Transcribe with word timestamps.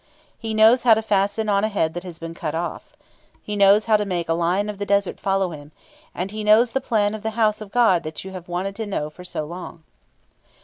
He 0.39 0.55
knows 0.55 0.81
how 0.81 0.95
to 0.95 1.03
fasten 1.03 1.47
on 1.47 1.63
a 1.63 1.67
head 1.67 1.93
that 1.93 2.01
has 2.03 2.17
been 2.17 2.33
cut 2.33 2.55
off. 2.55 2.93
He 3.43 3.55
knows 3.55 3.85
how 3.85 3.97
to 3.97 4.03
make 4.03 4.29
a 4.29 4.33
lion 4.33 4.67
of 4.67 4.79
the 4.79 4.85
desert 4.87 5.19
follow 5.19 5.51
him, 5.51 5.71
and 6.15 6.31
he 6.31 6.43
knows 6.43 6.71
the 6.71 6.81
plan 6.81 7.13
of 7.13 7.21
the 7.21 7.29
house 7.37 7.61
of 7.61 7.71
God 7.71 8.01
that 8.01 8.23
you 8.23 8.31
have 8.31 8.49
wanted 8.49 8.75
to 8.77 8.87
know 8.87 9.11
for 9.11 9.23
so 9.23 9.45
long." 9.45 9.83